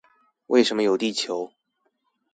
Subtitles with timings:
[0.47, 1.51] 為什麼有地球